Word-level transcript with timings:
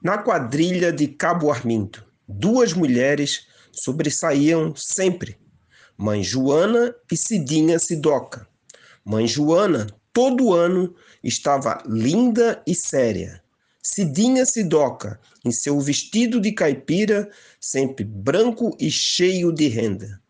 Na 0.00 0.16
quadrilha 0.16 0.92
de 0.92 1.08
Cabo 1.08 1.50
Armindo, 1.50 2.04
duas 2.28 2.72
mulheres 2.72 3.48
sobressaíam 3.72 4.72
sempre: 4.76 5.36
Mãe 5.96 6.22
Joana 6.22 6.94
e 7.10 7.16
Cidinha 7.16 7.80
Sidoca. 7.80 8.46
Mãe 9.04 9.26
Joana, 9.26 9.88
todo 10.12 10.54
ano, 10.54 10.94
estava 11.22 11.82
linda 11.84 12.62
e 12.64 12.76
séria. 12.76 13.42
Cidinha 13.82 14.46
Sidoca, 14.46 15.18
em 15.44 15.50
seu 15.50 15.80
vestido 15.80 16.40
de 16.40 16.52
caipira, 16.52 17.28
sempre 17.60 18.04
branco 18.04 18.76
e 18.78 18.92
cheio 18.92 19.52
de 19.52 19.66
renda. 19.66 20.20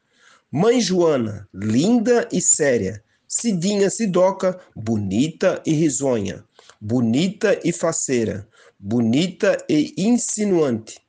Mãe 0.50 0.80
Joana, 0.80 1.46
linda 1.52 2.26
e 2.32 2.40
séria. 2.40 3.04
Cidinha 3.26 3.90
Sidoca, 3.90 4.58
bonita 4.74 5.62
e 5.66 5.74
risonha. 5.74 6.42
Bonita 6.80 7.60
e 7.62 7.70
faceira. 7.70 8.48
Bonita 8.80 9.59
e 9.68 9.92
insinuante. 9.96 11.00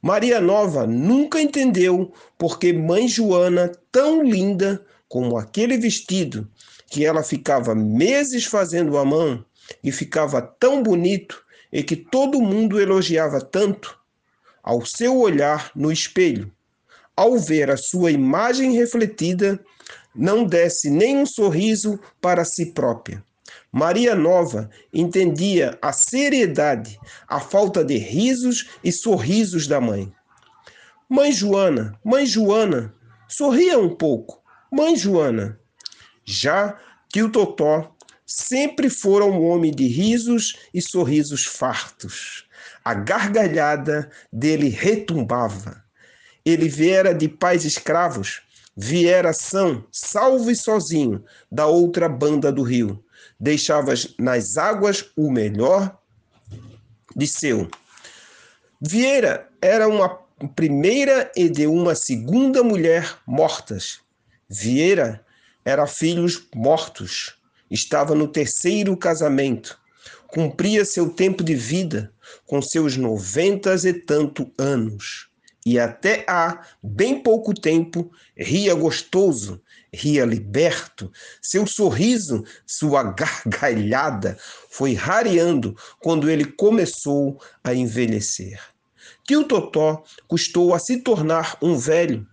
Maria 0.00 0.40
Nova 0.40 0.86
nunca 0.86 1.40
entendeu 1.40 2.12
porque 2.38 2.72
Mãe 2.72 3.08
Joana, 3.08 3.72
tão 3.90 4.22
linda 4.22 4.86
como 5.08 5.36
aquele 5.36 5.76
vestido, 5.76 6.48
que 6.86 7.04
ela 7.04 7.24
ficava 7.24 7.74
meses 7.74 8.44
fazendo 8.44 8.96
a 8.96 9.04
mão 9.04 9.44
e 9.82 9.90
ficava 9.90 10.40
tão 10.40 10.84
bonito 10.84 11.44
e 11.72 11.82
que 11.82 11.96
todo 11.96 12.40
mundo 12.40 12.80
elogiava 12.80 13.40
tanto, 13.40 13.98
ao 14.62 14.86
seu 14.86 15.18
olhar 15.18 15.72
no 15.74 15.90
espelho, 15.90 16.52
ao 17.16 17.38
ver 17.38 17.70
a 17.72 17.76
sua 17.76 18.12
imagem 18.12 18.72
refletida, 18.72 19.58
não 20.14 20.44
desse 20.44 20.88
nem 20.88 21.16
um 21.16 21.26
sorriso 21.26 21.98
para 22.20 22.44
si 22.44 22.66
própria. 22.66 23.25
Maria 23.72 24.14
Nova 24.14 24.70
entendia 24.92 25.78
a 25.82 25.92
seriedade, 25.92 26.98
a 27.28 27.40
falta 27.40 27.84
de 27.84 27.96
risos 27.96 28.70
e 28.82 28.90
sorrisos 28.92 29.66
da 29.66 29.80
mãe. 29.80 30.12
Mãe 31.08 31.30
Joana, 31.30 31.98
mãe 32.04 32.26
Joana, 32.26 32.94
sorria 33.28 33.78
um 33.78 33.94
pouco. 33.94 34.42
Mãe 34.72 34.96
Joana. 34.96 35.58
Já 36.24 36.78
tio 37.08 37.30
Totó 37.30 37.96
sempre 38.26 38.90
fora 38.90 39.24
um 39.24 39.44
homem 39.44 39.70
de 39.70 39.86
risos 39.86 40.56
e 40.74 40.82
sorrisos 40.82 41.44
fartos. 41.44 42.48
A 42.84 42.92
gargalhada 42.92 44.10
dele 44.32 44.68
retumbava. 44.68 45.84
Ele 46.44 46.68
viera 46.68 47.14
de 47.14 47.28
pais 47.28 47.64
escravos, 47.64 48.42
viera 48.76 49.32
são, 49.32 49.86
salvo 49.90 50.50
e 50.50 50.56
sozinho, 50.56 51.24
da 51.50 51.66
outra 51.66 52.08
banda 52.08 52.52
do 52.52 52.62
rio. 52.62 53.02
Deixava 53.38 53.92
nas 54.18 54.56
águas 54.56 55.10
o 55.16 55.30
melhor 55.30 55.98
de 57.14 57.26
seu. 57.26 57.68
Vieira 58.80 59.48
era 59.60 59.88
uma 59.88 60.08
primeira 60.54 61.30
e 61.36 61.48
de 61.48 61.66
uma 61.66 61.94
segunda 61.94 62.62
mulher 62.62 63.18
mortas. 63.26 64.00
Vieira 64.48 65.24
era 65.64 65.86
filhos 65.86 66.46
mortos 66.54 67.36
Estava 67.70 68.14
no 68.14 68.28
terceiro 68.28 68.96
casamento. 68.96 69.78
Cumpria 70.28 70.84
seu 70.84 71.10
tempo 71.10 71.42
de 71.42 71.54
vida 71.54 72.12
com 72.44 72.62
seus 72.62 72.96
noventas 72.96 73.84
e 73.84 73.92
tanto 73.92 74.52
anos. 74.56 75.25
E 75.66 75.80
até 75.80 76.24
há 76.28 76.64
bem 76.80 77.20
pouco 77.20 77.52
tempo 77.52 78.08
ria 78.36 78.72
gostoso, 78.72 79.60
ria 79.92 80.24
liberto. 80.24 81.10
Seu 81.42 81.66
sorriso, 81.66 82.44
sua 82.64 83.02
gargalhada 83.02 84.38
foi 84.70 84.94
rareando 84.94 85.76
quando 85.98 86.30
ele 86.30 86.44
começou 86.44 87.42
a 87.64 87.74
envelhecer. 87.74 88.60
Tio 89.26 89.42
Totó 89.42 90.04
custou 90.28 90.72
a 90.72 90.78
se 90.78 90.98
tornar 90.98 91.58
um 91.60 91.76
velho 91.76 92.24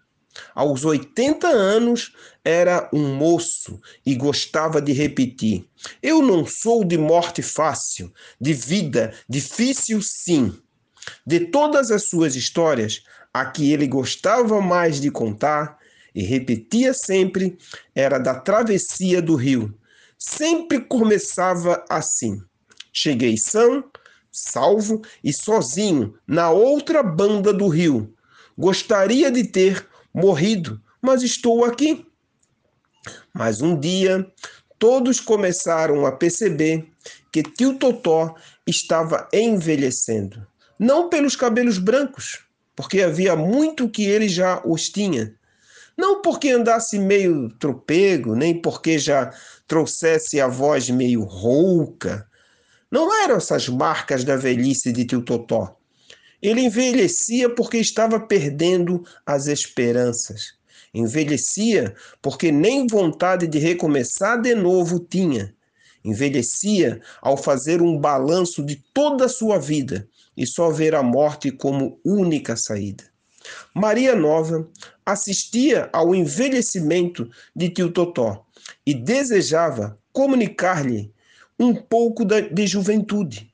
aos 0.53 0.85
80 0.85 1.47
anos, 1.47 2.13
era 2.45 2.87
um 2.93 3.15
moço 3.15 3.81
e 4.05 4.13
gostava 4.13 4.79
de 4.79 4.91
repetir: 4.93 5.65
Eu 6.03 6.21
não 6.21 6.45
sou 6.45 6.83
de 6.83 6.99
morte 6.99 7.41
fácil, 7.41 8.13
de 8.39 8.53
vida 8.53 9.11
difícil, 9.27 10.03
sim. 10.03 10.55
De 11.25 11.41
todas 11.41 11.91
as 11.91 12.07
suas 12.07 12.35
histórias, 12.35 13.03
a 13.33 13.45
que 13.45 13.71
ele 13.71 13.87
gostava 13.87 14.61
mais 14.61 15.01
de 15.01 15.09
contar 15.09 15.79
e 16.13 16.23
repetia 16.23 16.93
sempre 16.93 17.57
era 17.95 18.19
da 18.19 18.35
travessia 18.35 19.21
do 19.21 19.35
rio. 19.35 19.73
Sempre 20.17 20.79
começava 20.79 21.83
assim: 21.89 22.41
Cheguei 22.91 23.35
são, 23.37 23.83
salvo 24.31 25.01
e 25.23 25.33
sozinho 25.33 26.15
na 26.27 26.51
outra 26.51 27.01
banda 27.01 27.51
do 27.51 27.67
rio. 27.67 28.13
Gostaria 28.57 29.31
de 29.31 29.43
ter 29.43 29.87
morrido, 30.13 30.79
mas 31.01 31.23
estou 31.23 31.65
aqui. 31.65 32.05
Mas 33.33 33.61
um 33.61 33.77
dia, 33.77 34.31
todos 34.77 35.19
começaram 35.19 36.05
a 36.05 36.11
perceber 36.11 36.87
que 37.31 37.41
tio 37.41 37.77
Totó 37.79 38.35
estava 38.65 39.27
envelhecendo. 39.33 40.45
Não 40.77 41.09
pelos 41.09 41.35
cabelos 41.35 41.79
brancos, 41.79 42.45
porque 42.75 43.01
havia 43.01 43.35
muito 43.35 43.89
que 43.89 44.05
ele 44.05 44.27
já 44.27 44.61
os 44.65 44.89
tinha. 44.89 45.33
Não 45.97 46.21
porque 46.21 46.49
andasse 46.49 46.97
meio 46.97 47.49
tropego, 47.59 48.35
nem 48.35 48.59
porque 48.59 48.97
já 48.97 49.31
trouxesse 49.67 50.41
a 50.41 50.47
voz 50.47 50.89
meio 50.89 51.23
rouca. 51.23 52.27
Não 52.91 53.23
eram 53.23 53.35
essas 53.37 53.69
marcas 53.69 54.23
da 54.23 54.35
velhice 54.35 54.91
de 54.91 55.05
tio 55.05 55.21
Totó. 55.21 55.77
Ele 56.41 56.61
envelhecia 56.61 57.49
porque 57.49 57.77
estava 57.77 58.19
perdendo 58.19 59.03
as 59.25 59.47
esperanças. 59.47 60.55
Envelhecia 60.93 61.95
porque 62.21 62.51
nem 62.51 62.85
vontade 62.85 63.47
de 63.47 63.57
recomeçar 63.57 64.41
de 64.41 64.53
novo 64.53 64.99
tinha. 64.99 65.55
Envelhecia 66.03 67.01
ao 67.21 67.37
fazer 67.37 67.81
um 67.81 67.97
balanço 67.97 68.63
de 68.63 68.75
toda 68.93 69.25
a 69.25 69.29
sua 69.29 69.57
vida 69.57 70.07
e 70.35 70.45
só 70.45 70.69
ver 70.69 70.95
a 70.95 71.03
morte 71.03 71.51
como 71.51 71.99
única 72.03 72.55
saída. 72.55 73.03
Maria 73.73 74.15
Nova 74.15 74.67
assistia 75.05 75.89
ao 75.91 76.15
envelhecimento 76.15 77.29
de 77.55 77.69
tio 77.69 77.91
Totó 77.91 78.45
e 78.85 78.93
desejava 78.93 79.99
comunicar-lhe 80.11 81.11
um 81.59 81.75
pouco 81.75 82.23
de 82.25 82.67
juventude 82.67 83.53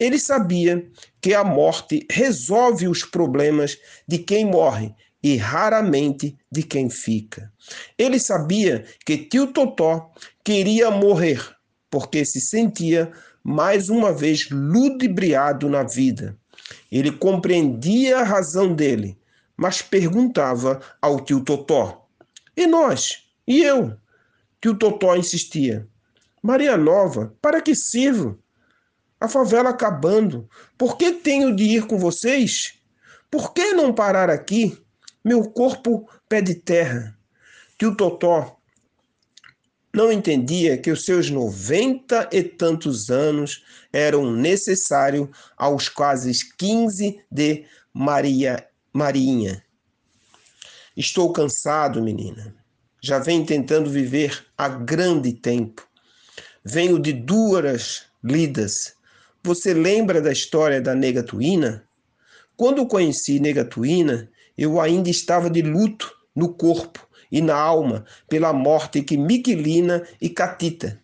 ele 0.00 0.18
sabia 0.18 0.90
que 1.20 1.34
a 1.34 1.44
morte 1.44 2.06
resolve 2.10 2.88
os 2.88 3.04
problemas 3.04 3.76
de 4.08 4.16
quem 4.16 4.46
morre 4.46 4.94
e 5.22 5.36
raramente 5.36 6.38
de 6.50 6.62
quem 6.62 6.88
fica. 6.88 7.52
Ele 7.98 8.18
sabia 8.18 8.86
que 9.04 9.18
tio 9.18 9.48
Totó 9.48 10.10
queria 10.42 10.90
morrer 10.90 11.54
porque 11.90 12.24
se 12.24 12.40
sentia 12.40 13.10
mais 13.42 13.88
uma 13.88 14.12
vez 14.12 14.48
ludibriado 14.50 15.68
na 15.68 15.82
vida. 15.82 16.36
Ele 16.90 17.10
compreendia 17.10 18.18
a 18.18 18.22
razão 18.22 18.74
dele, 18.74 19.18
mas 19.56 19.82
perguntava 19.82 20.80
ao 21.02 21.20
tio 21.20 21.40
Totó: 21.40 22.06
E 22.56 22.66
nós? 22.66 23.24
E 23.46 23.62
eu? 23.62 23.96
Tio 24.60 24.74
Totó 24.74 25.16
insistia: 25.16 25.86
Maria 26.42 26.76
Nova, 26.76 27.34
para 27.40 27.60
que 27.60 27.74
sirvo? 27.74 28.38
a 29.20 29.28
favela 29.28 29.70
acabando. 29.70 30.48
Por 30.78 30.96
que 30.96 31.12
tenho 31.12 31.54
de 31.54 31.64
ir 31.64 31.86
com 31.86 31.98
vocês? 31.98 32.74
Por 33.30 33.52
que 33.52 33.74
não 33.74 33.92
parar 33.92 34.30
aqui? 34.30 34.80
Meu 35.22 35.50
corpo 35.50 36.08
pede 36.28 36.54
terra. 36.54 37.16
Tio 37.78 37.94
Totó 37.94 38.58
não 39.92 40.12
entendia 40.12 40.78
que 40.78 40.90
os 40.90 41.04
seus 41.04 41.30
noventa 41.30 42.28
e 42.32 42.42
tantos 42.42 43.10
anos 43.10 43.64
eram 43.92 44.30
necessários 44.32 45.28
aos 45.56 45.88
quase 45.88 46.32
quinze 46.56 47.20
de 47.30 47.64
Maria 47.92 48.66
Marinha. 48.92 49.64
Estou 50.96 51.32
cansado, 51.32 52.02
menina. 52.02 52.54
Já 53.02 53.18
venho 53.18 53.44
tentando 53.46 53.90
viver 53.90 54.46
há 54.56 54.68
grande 54.68 55.32
tempo. 55.32 55.86
Venho 56.64 56.98
de 56.98 57.12
duras 57.12 58.04
lidas 58.22 58.94
você 59.42 59.72
lembra 59.72 60.20
da 60.20 60.30
história 60.30 60.82
da 60.82 60.94
nega 60.94 61.22
Tuína? 61.22 61.82
Quando 62.58 62.86
conheci 62.86 63.40
nega 63.40 63.64
Tuína, 63.64 64.30
eu 64.56 64.78
ainda 64.78 65.08
estava 65.08 65.48
de 65.48 65.62
luto 65.62 66.14
no 66.36 66.52
corpo 66.52 67.08
e 67.30 67.40
na 67.40 67.54
alma 67.54 68.04
pela 68.28 68.52
morte 68.52 69.02
que 69.02 69.16
Miquelina 69.16 70.06
e 70.20 70.28
Catita. 70.28 71.00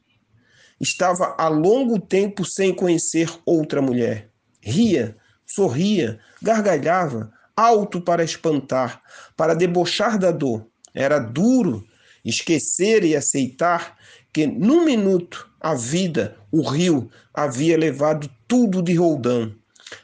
Estava 0.80 1.34
há 1.38 1.48
longo 1.48 1.98
tempo 1.98 2.44
sem 2.44 2.74
conhecer 2.74 3.30
outra 3.46 3.80
mulher. 3.80 4.28
Ria, 4.60 5.16
sorria, 5.46 6.18
gargalhava, 6.42 7.32
alto 7.56 8.00
para 8.00 8.24
espantar, 8.24 9.00
para 9.36 9.54
debochar 9.54 10.18
da 10.18 10.30
dor. 10.30 10.66
Era 10.92 11.18
duro 11.18 11.86
esquecer 12.24 13.04
e 13.04 13.14
aceitar 13.14 13.96
que 14.32 14.46
num 14.46 14.84
minuto 14.84 15.50
a 15.60 15.74
vida, 15.74 16.36
o 16.52 16.62
rio, 16.62 17.10
havia 17.32 17.78
levado 17.78 18.28
tudo 18.46 18.82
de 18.82 18.94
Roldão. 18.94 19.54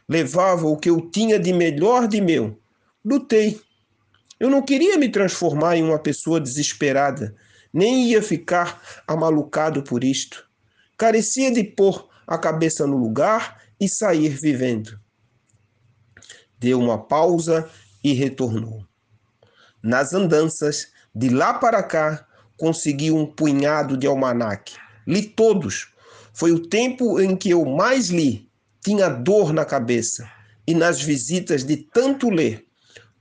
Levava 0.09 0.67
o 0.67 0.77
que 0.77 0.89
eu 0.89 1.11
tinha 1.11 1.39
de 1.39 1.53
melhor 1.53 2.09
de 2.09 2.21
meu. 2.21 2.59
Lutei. 3.05 3.61
Eu 4.43 4.51
não 4.51 4.61
queria 4.61 4.99
me 4.99 5.09
transformar 5.09 5.77
em 5.77 5.85
uma 5.85 6.01
pessoa 6.01 6.41
desesperada, 6.41 7.33
nem 7.73 8.09
ia 8.09 8.21
ficar 8.21 8.83
amalucado 9.07 9.85
por 9.85 10.03
isto. 10.03 10.45
Carecia 10.99 11.53
de 11.53 11.63
pôr 11.63 12.09
a 12.27 12.37
cabeça 12.37 12.85
no 12.85 12.97
lugar 12.97 13.63
e 13.79 13.89
sair 13.89 14.31
vivendo. 14.31 14.99
Deu 16.59 16.81
uma 16.81 16.99
pausa 16.99 17.71
e 18.03 18.15
retornou. 18.15 18.85
Nas 19.81 20.13
andanças, 20.13 20.89
de 21.15 21.29
lá 21.29 21.55
para 21.55 21.81
cá, 21.81 22.27
consegui 22.57 23.13
um 23.13 23.25
punhado 23.25 23.97
de 23.97 24.09
almanaque. 24.09 24.75
Li 25.07 25.23
todos. 25.23 25.95
Foi 26.33 26.51
o 26.51 26.67
tempo 26.67 27.21
em 27.21 27.37
que 27.37 27.51
eu 27.51 27.65
mais 27.65 28.09
li. 28.09 28.51
Tinha 28.85 29.09
dor 29.09 29.53
na 29.53 29.65
cabeça 29.65 30.29
e 30.67 30.75
nas 30.75 31.01
visitas 31.01 31.63
de 31.63 31.77
tanto 31.77 32.29
ler. 32.29 32.67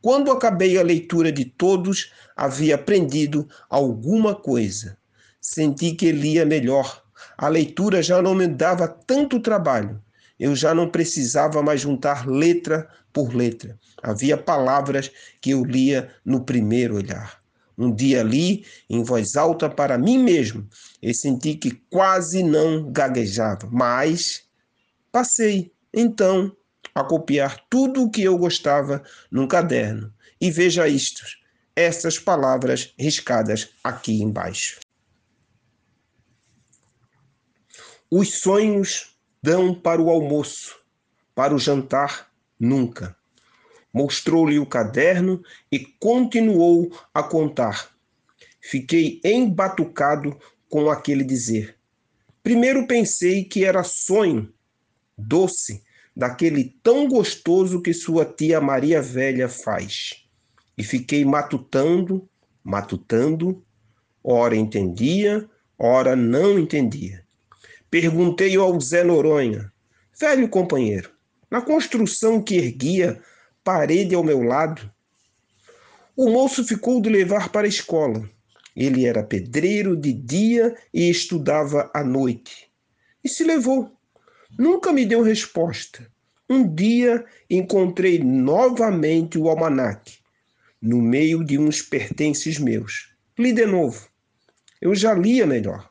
Quando 0.01 0.31
acabei 0.31 0.77
a 0.77 0.83
leitura 0.83 1.31
de 1.31 1.45
todos, 1.45 2.12
havia 2.36 2.75
aprendido 2.75 3.48
alguma 3.69 4.33
coisa. 4.33 4.98
Senti 5.39 5.94
que 5.94 6.12
lia 6.12 6.45
melhor. 6.45 7.03
A 7.38 7.48
leitura 7.48 8.01
já 8.01 8.21
não 8.21 8.33
me 8.33 8.48
dava 8.48 8.88
tanto 8.88 9.39
trabalho. 9.39 10.01
Eu 10.39 10.56
já 10.56 10.74
não 10.74 10.89
precisava 10.89 11.62
mais 11.62 11.81
juntar 11.81 12.27
letra 12.27 12.89
por 13.13 13.36
letra. 13.36 13.77
Havia 14.01 14.38
palavras 14.38 15.12
que 15.39 15.51
eu 15.51 15.63
lia 15.63 16.09
no 16.25 16.44
primeiro 16.44 16.95
olhar. 16.95 17.39
Um 17.77 17.94
dia 17.94 18.24
li 18.24 18.65
em 18.89 19.03
voz 19.03 19.36
alta 19.36 19.69
para 19.69 19.98
mim 19.98 20.18
mesmo 20.18 20.68
e 21.01 21.13
senti 21.13 21.56
que 21.56 21.71
quase 21.89 22.44
não 22.44 22.92
gaguejava, 22.92 23.68
mas 23.71 24.44
passei 25.12 25.71
então 25.94 26.56
a 26.94 27.04
copiar 27.04 27.66
tudo 27.70 28.04
o 28.04 28.10
que 28.10 28.24
eu 28.24 28.38
gostava 28.38 29.04
num 29.30 29.48
caderno. 29.48 30.14
E 30.40 30.50
veja 30.50 30.88
isto, 30.88 31.24
essas 31.76 32.20
palavras 32.20 32.94
riscadas 32.98 33.70
aqui 33.84 34.22
embaixo. 34.22 34.80
Os 38.10 38.40
sonhos 38.40 39.16
dão 39.42 39.74
para 39.74 40.02
o 40.02 40.10
almoço, 40.10 40.80
para 41.34 41.56
o 41.56 41.60
jantar, 41.60 42.30
nunca 42.60 43.16
mostrou-lhe 43.94 44.60
o 44.60 44.66
caderno 44.66 45.44
e 45.72 45.80
continuou 45.80 46.92
a 47.14 47.22
contar. 47.22 47.92
Fiquei 48.62 49.20
embatucado 49.24 50.38
com 50.70 50.90
aquele 50.90 51.24
dizer. 51.24 51.78
Primeiro 52.44 52.88
pensei 52.88 53.44
que 53.44 53.66
era 53.66 53.84
sonho, 53.84 54.52
doce, 55.18 55.84
daquele 56.22 56.76
tão 56.84 57.08
gostoso 57.08 57.82
que 57.82 57.92
sua 57.96 58.24
tia 58.24 58.62
Maria 58.62 59.02
Velha 59.02 59.50
faz. 59.50 60.24
E 60.78 60.84
fiquei 60.84 61.26
matutando, 61.26 62.30
matutando, 62.64 63.66
ora 64.24 64.56
entendia, 64.56 65.50
ora 65.80 66.16
não 66.16 66.60
entendia. 66.60 67.26
Perguntei 67.90 68.56
ao 68.56 68.80
Zé 68.80 69.04
Noronha, 69.04 69.74
velho 70.20 70.48
companheiro, 70.48 71.10
na 71.50 71.60
construção 71.60 72.40
que 72.40 72.56
erguia 72.56 73.20
parede 73.64 74.14
ao 74.14 74.24
meu 74.24 74.44
lado. 74.44 74.94
O 76.16 76.30
moço 76.30 76.64
ficou 76.64 77.02
de 77.02 77.10
levar 77.10 77.50
para 77.50 77.66
a 77.66 77.70
escola. 77.70 78.30
Ele 78.76 79.08
era 79.08 79.24
pedreiro 79.24 79.98
de 79.98 80.14
dia 80.14 80.76
e 80.94 81.10
estudava 81.10 81.90
à 81.92 82.04
noite. 82.04 82.70
E 83.24 83.28
se 83.28 83.44
levou. 83.44 83.92
Nunca 84.57 84.92
me 84.92 85.06
deu 85.06 85.21
resposta. 85.21 86.07
Um 86.50 86.68
dia 86.68 87.25
encontrei 87.50 88.19
novamente 88.19 89.38
o 89.38 89.48
almanaque, 89.48 90.19
no 90.81 91.01
meio 91.01 91.44
de 91.44 91.57
uns 91.57 91.81
pertences 91.81 92.59
meus. 92.59 93.09
Li 93.38 93.53
de 93.53 93.65
novo. 93.65 94.07
Eu 94.81 94.94
já 94.94 95.13
lia 95.13 95.45
melhor. 95.45 95.89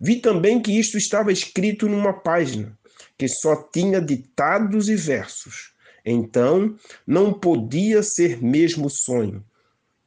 Vi 0.00 0.16
também 0.16 0.60
que 0.60 0.78
isto 0.78 0.98
estava 0.98 1.32
escrito 1.32 1.88
numa 1.88 2.12
página, 2.12 2.76
que 3.16 3.26
só 3.26 3.56
tinha 3.56 4.00
ditados 4.00 4.88
e 4.88 4.94
versos. 4.94 5.72
Então, 6.04 6.76
não 7.06 7.32
podia 7.32 8.02
ser 8.02 8.42
mesmo 8.42 8.88
sonho, 8.88 9.44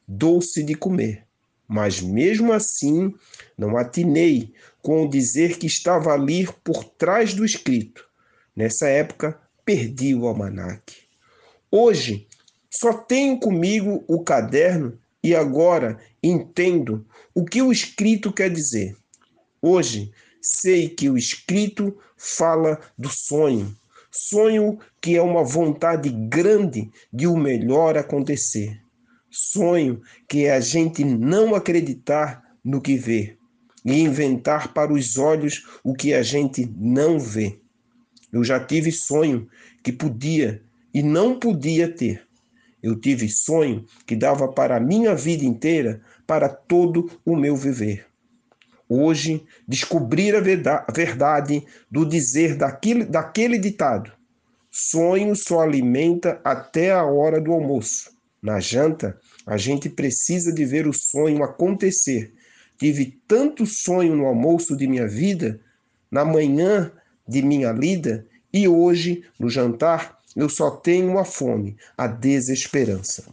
doce 0.06 0.62
de 0.62 0.74
comer. 0.74 1.26
Mas 1.68 2.00
mesmo 2.00 2.52
assim, 2.52 3.14
não 3.56 3.76
atinei 3.76 4.52
com 4.82 5.04
o 5.04 5.08
dizer 5.08 5.58
que 5.58 5.66
estava 5.66 6.12
ali 6.12 6.46
por 6.64 6.84
trás 6.84 7.32
do 7.32 7.44
escrito. 7.44 8.04
Nessa 8.54 8.88
época, 8.88 9.40
perdi 9.64 10.14
o 10.14 10.26
almanaque. 10.26 10.96
Hoje, 11.70 12.26
só 12.68 12.92
tenho 12.92 13.38
comigo 13.38 14.04
o 14.08 14.22
caderno 14.22 14.98
e 15.22 15.34
agora 15.34 15.98
entendo 16.22 17.06
o 17.34 17.44
que 17.44 17.62
o 17.62 17.70
escrito 17.70 18.32
quer 18.32 18.50
dizer. 18.50 18.96
Hoje, 19.62 20.12
sei 20.40 20.88
que 20.88 21.08
o 21.08 21.16
escrito 21.16 21.96
fala 22.16 22.80
do 22.98 23.08
sonho, 23.08 23.74
Sonho 24.14 24.78
que 25.00 25.16
é 25.16 25.22
uma 25.22 25.42
vontade 25.42 26.10
grande 26.10 26.90
de 27.10 27.26
o 27.26 27.34
melhor 27.34 27.96
acontecer. 27.96 28.78
Sonho 29.30 30.02
que 30.28 30.44
é 30.44 30.52
a 30.52 30.60
gente 30.60 31.02
não 31.02 31.54
acreditar 31.54 32.42
no 32.62 32.78
que 32.78 32.94
vê 32.94 33.38
e 33.84 34.00
inventar 34.00 34.72
para 34.72 34.92
os 34.92 35.16
olhos 35.18 35.66
o 35.82 35.94
que 35.94 36.14
a 36.14 36.22
gente 36.22 36.70
não 36.76 37.18
vê. 37.18 37.58
Eu 38.32 38.42
já 38.42 38.58
tive 38.58 38.90
sonho 38.90 39.48
que 39.82 39.92
podia 39.92 40.62
e 40.94 41.02
não 41.02 41.38
podia 41.38 41.88
ter. 41.88 42.26
Eu 42.82 42.98
tive 42.98 43.28
sonho 43.28 43.86
que 44.06 44.16
dava 44.16 44.48
para 44.48 44.76
a 44.76 44.80
minha 44.80 45.14
vida 45.14 45.44
inteira, 45.44 46.00
para 46.26 46.48
todo 46.48 47.10
o 47.24 47.36
meu 47.36 47.56
viver. 47.56 48.06
Hoje, 48.88 49.44
descobrir 49.66 50.34
a 50.34 50.40
verdade 50.40 51.64
do 51.90 52.04
dizer 52.04 52.56
daquele, 52.56 53.04
daquele 53.04 53.58
ditado. 53.58 54.12
Sonho 54.70 55.36
só 55.36 55.60
alimenta 55.60 56.40
até 56.44 56.92
a 56.92 57.04
hora 57.04 57.40
do 57.40 57.52
almoço. 57.52 58.10
Na 58.42 58.58
janta, 58.58 59.18
a 59.46 59.56
gente 59.56 59.88
precisa 59.88 60.52
de 60.52 60.64
ver 60.64 60.86
o 60.86 60.92
sonho 60.92 61.44
acontecer. 61.44 62.34
Tive 62.82 63.16
tanto 63.28 63.64
sonho 63.64 64.16
no 64.16 64.26
almoço 64.26 64.76
de 64.76 64.88
minha 64.88 65.06
vida, 65.06 65.60
na 66.10 66.24
manhã 66.24 66.90
de 67.28 67.40
minha 67.40 67.70
lida, 67.70 68.26
e 68.52 68.66
hoje, 68.66 69.22
no 69.38 69.48
jantar, 69.48 70.18
eu 70.34 70.48
só 70.48 70.68
tenho 70.68 71.16
a 71.16 71.24
fome, 71.24 71.76
a 71.96 72.08
desesperança. 72.08 73.32